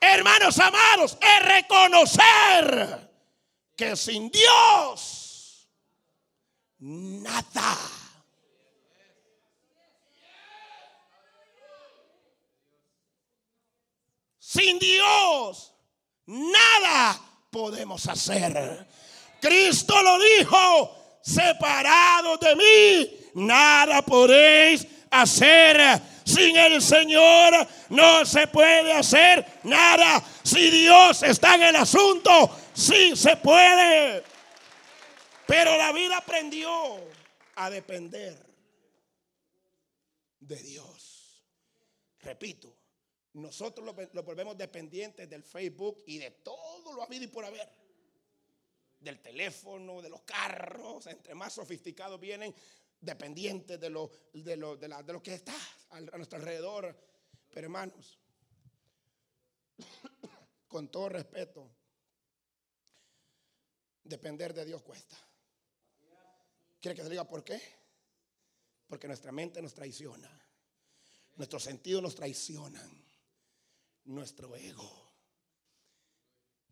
[0.00, 3.10] Hermanos amados, es reconocer
[3.74, 5.23] que sin Dios
[6.78, 7.78] nada.
[14.38, 15.74] Sin Dios,
[16.26, 18.86] nada podemos hacer.
[19.40, 26.00] Cristo lo dijo, separado de mí, nada podéis hacer.
[26.24, 30.22] Sin el Señor no se puede hacer nada.
[30.42, 34.22] Si Dios está en el asunto, sí se puede.
[35.46, 36.70] Pero David aprendió
[37.56, 38.34] a depender
[40.40, 41.44] de Dios.
[42.20, 42.74] Repito,
[43.34, 47.68] nosotros lo, volvemos dependientes del Facebook y de todo lo habido y por haber.
[49.00, 52.54] Del teléfono, de los carros, entre más sofisticados vienen,
[52.98, 55.54] dependientes de lo, de lo, de lo que está
[55.90, 56.96] a nuestro alrededor.
[57.52, 58.18] Pero hermanos,
[60.68, 61.70] con todo respeto,
[64.04, 65.16] depender de Dios cuesta.
[66.84, 67.58] ¿Quiere que se diga por qué?
[68.86, 70.30] Porque nuestra mente nos traiciona.
[71.36, 73.06] Nuestros sentidos nos traicionan.
[74.04, 75.16] Nuestro ego.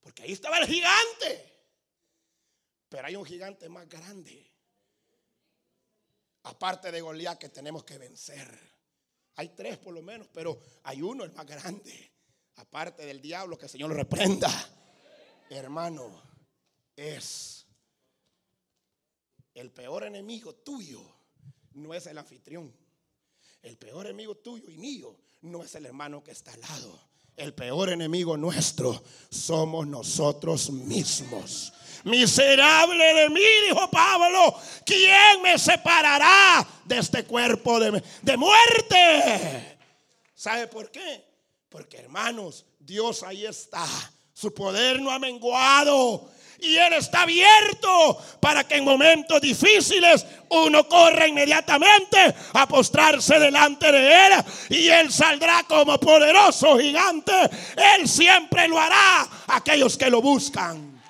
[0.03, 1.64] Porque ahí estaba el gigante.
[2.90, 4.53] Pero hay un gigante más grande.
[6.42, 8.51] Aparte de Goliat que tenemos que vencer.
[9.37, 12.12] Hay tres por lo menos, pero hay uno el más grande.
[12.57, 14.51] Aparte del diablo que el Señor lo reprenda.
[15.48, 16.22] Hermano,
[16.94, 17.62] es
[19.55, 21.01] el peor enemigo tuyo
[21.75, 22.73] no es el anfitrión.
[23.62, 26.99] El peor enemigo tuyo y mío no es el hermano que está al lado.
[27.37, 31.73] El peor enemigo nuestro somos nosotros mismos.
[32.05, 39.79] Miserable de mí, dijo Pablo, ¿quién me separará de este cuerpo de, de muerte?
[40.35, 41.25] ¿Sabe por qué?
[41.69, 43.87] Porque hermanos, Dios ahí está.
[44.35, 46.29] Su poder no ha menguado.
[46.62, 53.90] Y Él está abierto para que en momentos difíciles uno corra inmediatamente a postrarse delante
[53.90, 54.33] de Él.
[54.70, 57.33] Y Él saldrá como poderoso gigante.
[57.98, 61.03] Él siempre lo hará a aquellos que lo buscan.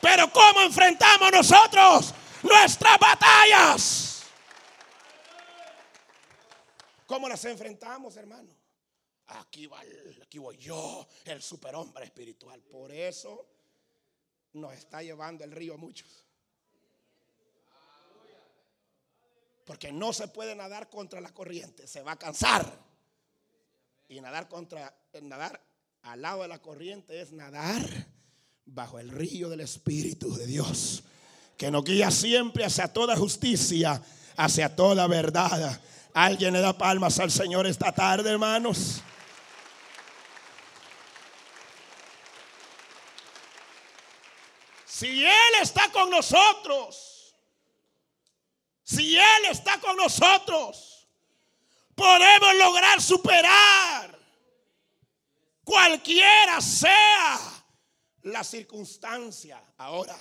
[0.00, 2.12] Pero ¿cómo enfrentamos nosotros
[2.42, 4.22] nuestras batallas?
[7.06, 8.50] ¿Cómo las enfrentamos, hermano?
[9.28, 9.70] Aquí,
[10.20, 12.60] aquí voy yo, el superhombre espiritual.
[12.62, 13.51] Por eso
[14.52, 16.24] nos está llevando el río a muchos.
[19.64, 22.78] Porque no se puede nadar contra la corriente, se va a cansar.
[24.08, 25.60] Y nadar contra nadar
[26.02, 28.06] al lado de la corriente es nadar
[28.66, 31.04] bajo el río del espíritu de Dios,
[31.56, 34.02] que nos guía siempre hacia toda justicia,
[34.36, 35.80] hacia toda verdad.
[36.12, 39.02] Alguien le da palmas al Señor esta tarde, hermanos.
[45.02, 47.34] Si Él está con nosotros,
[48.84, 51.08] si Él está con nosotros,
[51.96, 54.16] podemos lograr superar
[55.64, 57.36] cualquiera sea
[58.22, 59.60] la circunstancia.
[59.78, 60.16] Ahora,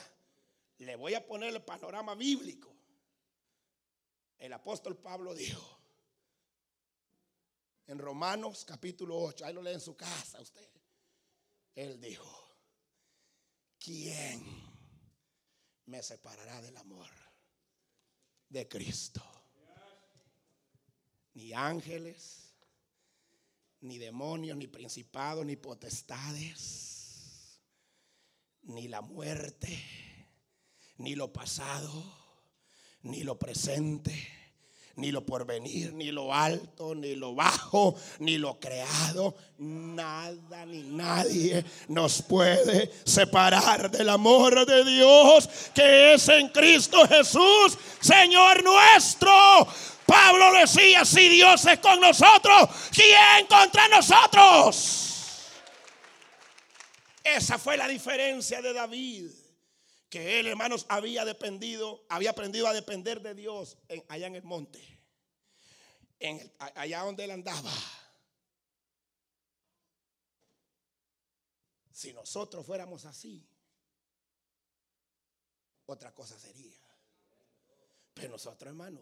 [0.80, 2.76] le voy a poner el panorama bíblico.
[4.40, 5.78] El apóstol Pablo dijo
[7.86, 10.68] en Romanos capítulo 8, ahí lo lee en su casa usted.
[11.76, 12.58] Él dijo,
[13.78, 14.61] ¿quién
[15.92, 17.10] me separará del amor
[18.48, 19.22] de Cristo.
[21.34, 22.54] Ni ángeles,
[23.82, 27.60] ni demonios, ni principados, ni potestades,
[28.64, 29.78] ni la muerte,
[30.98, 31.92] ni lo pasado,
[33.02, 34.41] ni lo presente
[34.96, 39.36] ni lo porvenir, ni lo alto, ni lo bajo, ni lo creado.
[39.58, 47.78] Nada ni nadie nos puede separar del amor de Dios que es en Cristo Jesús,
[48.00, 49.32] Señor nuestro.
[50.06, 55.08] Pablo decía, si Dios es con nosotros, ¿quién contra nosotros?
[57.24, 59.41] Esa fue la diferencia de David
[60.12, 63.78] que él, hermanos, había dependido, había aprendido a depender de Dios
[64.10, 64.86] allá en el monte,
[66.76, 67.72] allá donde él andaba.
[71.94, 73.48] Si nosotros fuéramos así,
[75.86, 76.78] otra cosa sería.
[78.14, 79.00] Pero nosotros, hermano,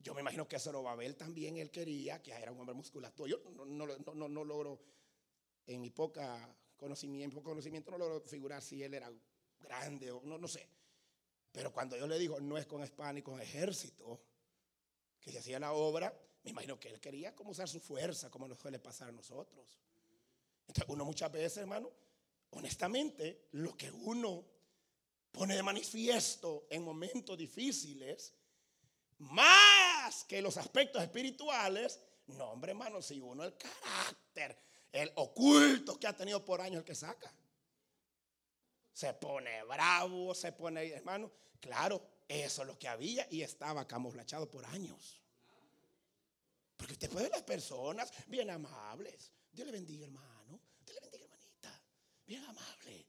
[0.00, 3.42] yo me imagino que Zorobabel también él quería, que era un hombre musculatorio.
[3.42, 4.82] Yo no, no, no, no logro
[5.66, 9.12] en mi poca conocimiento, conocimiento no lo figurar si él era
[9.60, 10.66] grande o no, no sé.
[11.52, 14.20] Pero cuando yo le digo, no es con espada ni con ejército
[15.20, 16.12] que se hacía la obra,
[16.42, 19.78] me imagino que él quería como usar su fuerza, como nos suele pasar a nosotros.
[20.66, 21.90] Entonces, uno muchas veces, hermano,
[22.50, 24.44] honestamente, lo que uno
[25.30, 28.32] pone de manifiesto en momentos difíciles,
[29.18, 34.58] más que los aspectos espirituales, no, hombre, hermano, si uno el carácter,
[34.92, 37.32] el oculto que ha tenido por años el que saca.
[38.92, 41.30] Se pone bravo, se pone, hermano.
[41.60, 45.20] Claro, eso es lo que había y estaba camuflachado por años.
[46.76, 49.32] Porque usted puede ver las personas bien amables.
[49.52, 50.60] Dios le bendiga, hermano.
[50.84, 51.82] Dios le bendiga, hermanita.
[52.26, 53.06] Bien amable.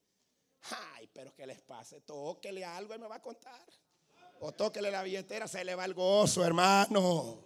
[0.93, 2.01] Ay, pero que les pase.
[2.01, 3.65] Tóquele algo, y me va a contar.
[4.41, 7.43] O tóquele la billetera, se le va el gozo, hermano.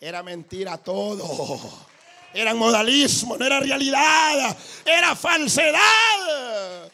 [0.00, 1.91] Era mentira todo.
[2.34, 6.90] Era modalismo, no era realidad, era falsedad.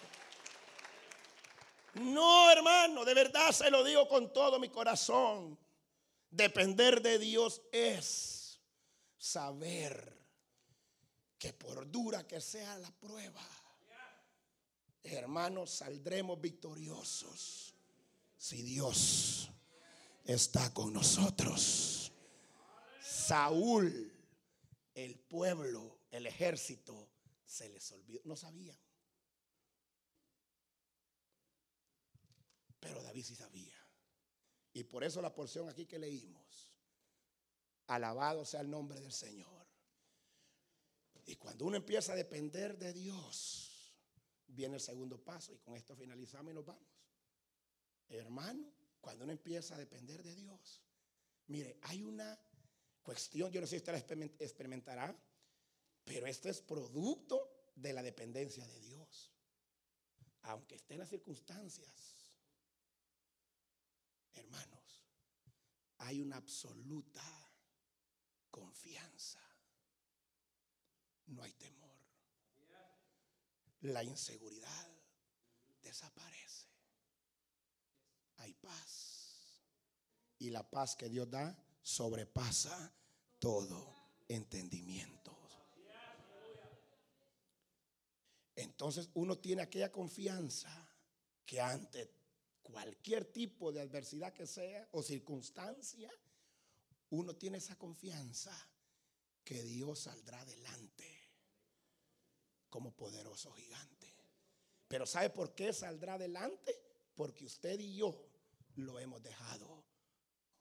[1.94, 5.58] No, hermano, de verdad se lo digo con todo mi corazón.
[6.30, 8.60] Depender de Dios es
[9.16, 10.16] saber
[11.38, 13.46] que por dura que sea la prueba,
[15.02, 17.74] hermanos, saldremos victoriosos
[18.36, 19.50] si Dios
[20.24, 22.12] está con nosotros.
[23.00, 24.17] Saúl
[25.04, 27.08] el pueblo, el ejército,
[27.44, 28.20] se les olvidó.
[28.24, 28.78] No sabían.
[32.80, 33.76] Pero David sí sabía.
[34.72, 36.72] Y por eso la porción aquí que leímos.
[37.86, 39.66] Alabado sea el nombre del Señor.
[41.26, 43.94] Y cuando uno empieza a depender de Dios,
[44.48, 45.52] viene el segundo paso.
[45.52, 46.88] Y con esto finalizamos y nos vamos.
[48.08, 50.82] Hermano, cuando uno empieza a depender de Dios,
[51.46, 52.38] mire, hay una
[53.08, 55.16] cuestión, yo no sé si usted la experimentará,
[56.04, 59.32] pero esto es producto de la dependencia de Dios.
[60.42, 61.88] Aunque esté en las circunstancias,
[64.34, 65.02] hermanos,
[65.96, 67.24] hay una absoluta
[68.50, 69.40] confianza.
[71.28, 71.88] No hay temor.
[73.80, 74.88] la inseguridad
[75.80, 76.66] desaparece.
[78.36, 79.62] Hay paz.
[80.38, 81.56] Y la paz que Dios da
[81.88, 82.92] sobrepasa
[83.38, 83.94] todo
[84.28, 85.34] entendimiento.
[88.54, 90.70] Entonces uno tiene aquella confianza
[91.46, 92.12] que ante
[92.62, 96.12] cualquier tipo de adversidad que sea o circunstancia,
[97.10, 98.52] uno tiene esa confianza
[99.42, 101.06] que Dios saldrá adelante
[102.68, 104.14] como poderoso gigante.
[104.88, 106.78] Pero ¿sabe por qué saldrá adelante?
[107.14, 108.28] Porque usted y yo
[108.74, 109.86] lo hemos dejado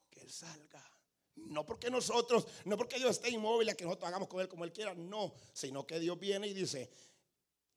[0.10, 0.97] que Él salga.
[1.46, 4.64] No porque nosotros, no porque Dios esté inmóvil a que nosotros hagamos con Él como
[4.64, 6.90] Él quiera, no, sino que Dios viene y dice,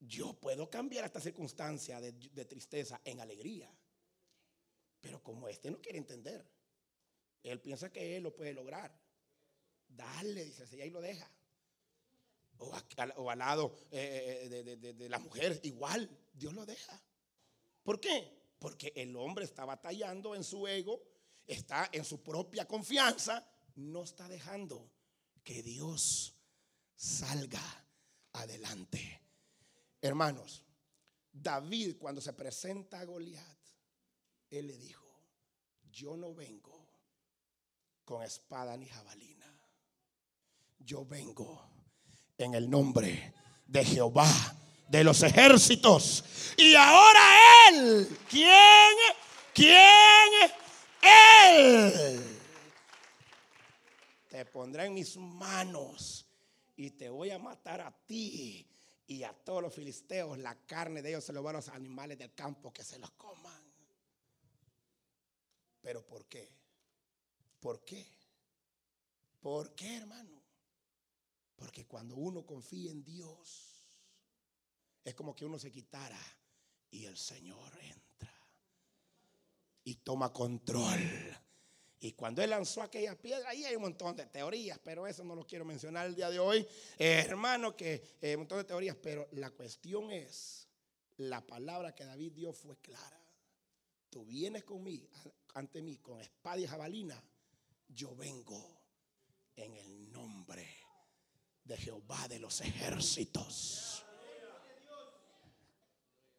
[0.01, 3.71] yo puedo cambiar esta circunstancia de, tristeza en alegría.
[5.01, 6.47] Pero como este no quiere entender,
[7.43, 8.93] él piensa que él lo puede lograr.
[9.89, 11.31] Dale, dice, y ahí lo deja.
[12.59, 17.03] O, al lado eh, eh, de, de la mujer, igual, Dios lo deja.
[17.83, 18.41] ¿Por qué?
[18.59, 21.03] Porque el hombre está batallando en su ego,
[21.47, 24.91] está en su propia confianza, no está dejando
[25.45, 26.35] que Dios
[26.95, 27.63] salga
[28.33, 29.21] adelante.
[30.01, 30.65] Hermanos,
[31.33, 33.59] David cuando se presenta a Goliat,
[34.51, 35.07] él le dijo,
[35.93, 36.89] yo no vengo
[38.05, 39.47] con espada ni jabalina.
[40.79, 41.71] Yo vengo
[42.37, 43.35] en el nombre
[43.67, 44.27] de Jehová
[44.89, 46.25] de los ejércitos.
[46.57, 47.21] Y ahora
[47.69, 48.97] Él, ¿quién?
[49.55, 50.51] ¿Quién?
[51.03, 52.40] Él.
[54.31, 56.25] Te pondré en mis manos
[56.77, 58.65] y te voy a matar a ti
[59.09, 60.39] y a todos los filisteos.
[60.39, 63.11] La carne de ellos se lo van a los animales del campo que se los
[63.11, 63.61] coman.
[65.83, 66.49] Pero ¿por qué?
[67.59, 68.07] ¿Por qué?
[69.41, 70.41] ¿Por qué, hermano?
[71.57, 73.85] Porque cuando uno confía en Dios,
[75.03, 76.21] es como que uno se quitara
[76.93, 78.33] y el Señor entra
[79.83, 81.01] y toma control.
[82.03, 85.35] Y cuando él lanzó aquella piedra, ahí hay un montón de teorías, pero eso no
[85.35, 86.67] lo quiero mencionar el día de hoy.
[86.99, 90.67] hermano, que eh, un montón de teorías, pero la cuestión es,
[91.19, 93.21] la palabra que David dio fue clara.
[94.09, 95.09] Tú vienes conmigo,
[95.53, 97.23] ante mí con espada y jabalina,
[97.87, 98.81] yo vengo
[99.55, 100.67] en el nombre
[101.65, 104.07] de Jehová de los ejércitos.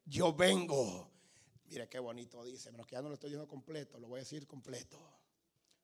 [0.05, 1.07] Yo vengo.
[1.65, 4.23] Mire qué bonito dice, pero que ya no lo estoy diciendo completo, lo voy a
[4.23, 4.99] decir completo.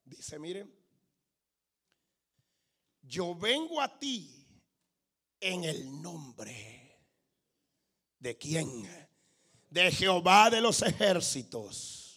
[0.08, 0.74] Dice, miren,
[3.02, 4.48] yo vengo a ti
[5.40, 7.06] en el nombre
[8.20, 8.68] de quién?
[9.70, 12.08] De Jehová de los ejércitos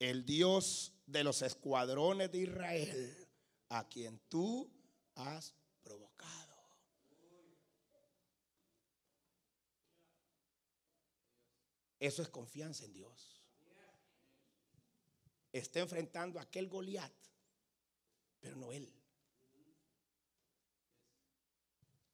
[0.00, 3.28] el Dios de los escuadrones de Israel,
[3.68, 4.68] a quien tú
[5.14, 6.40] has provocado.
[11.98, 13.39] Eso es confianza en Dios.
[15.52, 17.12] Está enfrentando a aquel Goliat,
[18.40, 18.92] pero no él.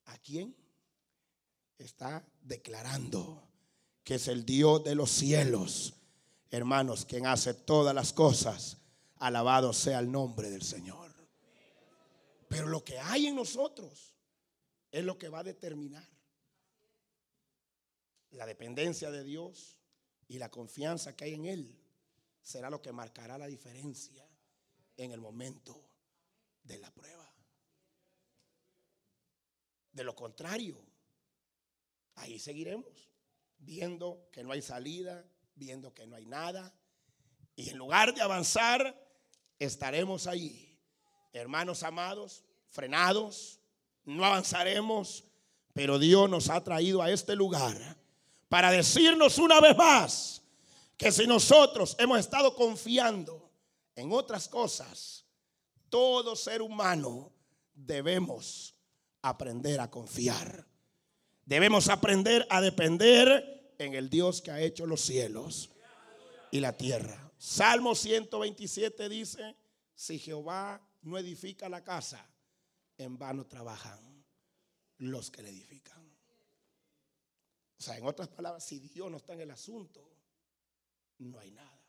[0.07, 0.57] ¿A quién?
[1.79, 3.43] Está declarando
[4.05, 5.97] que es el Dios de los cielos
[6.51, 8.79] Hermanos, quien hace todas las cosas,
[9.17, 11.13] alabado sea el nombre del Señor.
[12.49, 14.15] Pero lo que hay en nosotros
[14.93, 16.09] es lo que va a determinar
[18.31, 19.77] la dependencia de Dios
[20.29, 21.79] y la confianza que hay en Él.
[22.47, 24.25] Será lo que marcará la diferencia
[24.97, 25.83] en el momento
[26.63, 27.29] de la prueba.
[29.91, 30.81] De lo contrario,
[32.15, 33.11] ahí seguiremos
[33.59, 35.25] viendo que no hay salida,
[35.57, 36.73] viendo que no hay nada.
[37.57, 38.95] Y en lugar de avanzar,
[39.59, 40.79] estaremos ahí,
[41.33, 43.59] hermanos amados, frenados,
[44.05, 45.25] no avanzaremos,
[45.73, 47.97] pero Dios nos ha traído a este lugar
[48.49, 50.46] para decirnos una vez más
[50.97, 53.51] que si nosotros hemos estado confiando
[53.95, 55.25] en otras cosas,
[55.89, 57.33] todo ser humano
[57.75, 58.75] debemos
[59.23, 60.67] aprender a confiar.
[61.45, 65.71] Debemos aprender a depender en el Dios que ha hecho los cielos
[66.51, 67.31] y la tierra.
[67.39, 69.57] Salmo 127 dice,
[69.95, 72.27] si Jehová no edifica la casa,
[72.99, 74.25] en vano trabajan
[74.99, 76.03] los que le edifican.
[77.79, 80.16] O sea, en otras palabras, si Dios no está en el asunto,
[81.19, 81.83] no hay nada.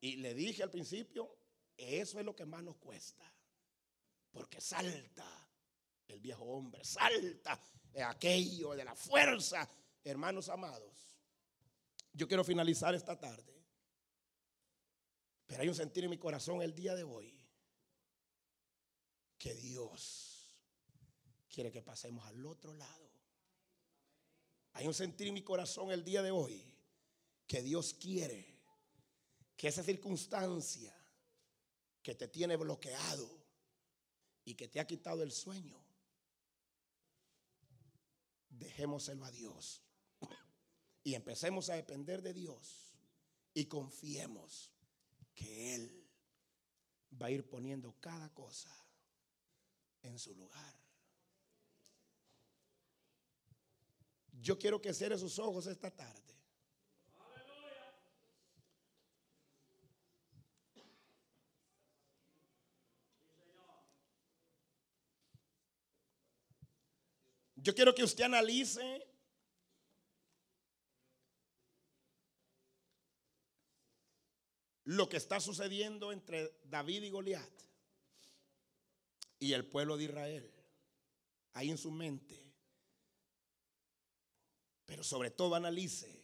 [0.00, 1.38] Y le dije al principio,
[1.76, 3.24] eso es lo que más nos cuesta.
[4.30, 5.48] Porque salta
[6.06, 7.60] el viejo hombre, salta
[8.06, 9.68] aquello, de la fuerza.
[10.02, 11.16] Hermanos amados,
[12.12, 13.64] yo quiero finalizar esta tarde,
[15.46, 17.40] pero hay un sentir en mi corazón el día de hoy
[19.38, 20.34] que Dios
[21.48, 23.10] quiere que pasemos al otro lado
[24.72, 26.73] Hay un sentir en mi corazón el día de hoy
[27.54, 28.52] que Dios quiere
[29.56, 30.92] que esa circunstancia
[32.02, 33.30] que te tiene bloqueado
[34.44, 35.80] y que te ha quitado el sueño,
[38.48, 39.84] dejémoselo a Dios
[41.04, 42.92] y empecemos a depender de Dios
[43.54, 44.72] y confiemos
[45.32, 46.10] que Él
[47.22, 48.76] va a ir poniendo cada cosa
[50.02, 50.74] en su lugar.
[54.32, 56.33] Yo quiero que cierre sus ojos esta tarde.
[67.64, 69.08] Yo quiero que usted analice
[74.84, 77.50] lo que está sucediendo entre David y Goliat
[79.38, 80.52] y el pueblo de Israel.
[81.54, 82.38] Ahí en su mente.
[84.84, 86.22] Pero sobre todo analice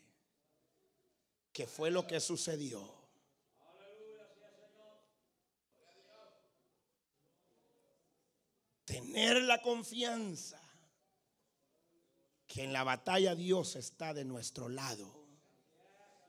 [1.55, 3.01] qué fue lo que sucedió.
[8.85, 10.60] Tener la confianza
[12.51, 15.09] que en la batalla Dios está de nuestro lado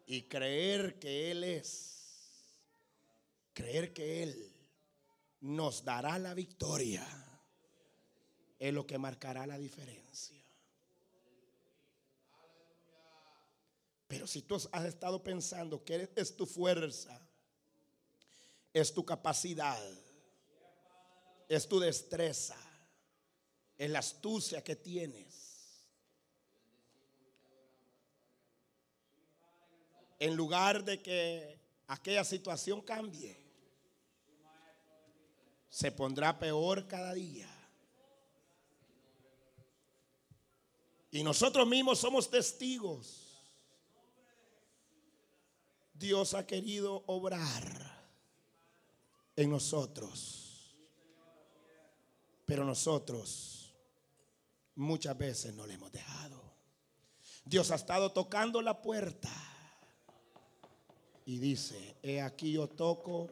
[0.06, 1.96] y creer que Él es,
[3.54, 4.54] creer que Él
[5.40, 7.04] nos dará la victoria,
[8.60, 10.40] es lo que marcará la diferencia.
[14.08, 17.20] Pero si tú has estado pensando que es tu fuerza,
[18.72, 19.82] es tu capacidad,
[21.50, 22.58] es tu destreza,
[23.76, 25.41] es la astucia que tienes.
[30.22, 33.36] En lugar de que aquella situación cambie,
[35.68, 37.50] se pondrá peor cada día.
[41.10, 43.32] Y nosotros mismos somos testigos
[46.02, 47.64] Dios ha querido obrar
[49.36, 50.76] en nosotros.
[52.46, 53.76] Pero nosotros
[54.76, 56.42] muchas veces no le hemos dejado.
[57.46, 59.51] Dios ha estado tocando la puerta
[61.26, 63.30] y dice, he aquí yo toco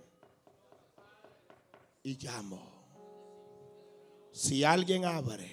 [2.04, 2.62] y llamo.
[4.32, 5.50] Si alguien abre,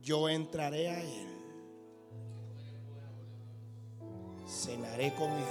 [0.00, 1.36] yo entraré a él
[4.46, 5.44] cenaré con él.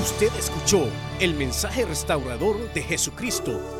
[0.00, 0.88] Usted escuchó
[1.20, 3.79] el mensaje restaurador de Jesucristo